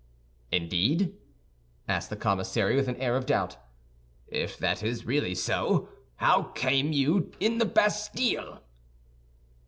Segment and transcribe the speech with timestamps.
[0.51, 1.13] "Indeed?"
[1.87, 3.57] asked the commissary, with an air of doubt.
[4.25, 8.63] "If that is really so, how came you in the Bastille?"